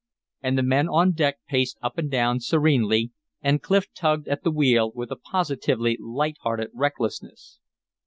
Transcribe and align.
And 0.41 0.57
the 0.57 0.63
men 0.63 0.87
on 0.89 1.11
deck 1.11 1.37
paced 1.47 1.77
up 1.83 1.99
and 1.99 2.09
down 2.09 2.39
serenely, 2.39 3.11
and 3.39 3.61
Clif 3.61 3.93
tugged 3.93 4.27
at 4.29 4.41
the 4.43 4.49
wheel 4.49 4.91
with 4.95 5.11
a 5.11 5.15
positively 5.15 5.95
light 6.01 6.37
hearted 6.41 6.71
recklessness. 6.73 7.59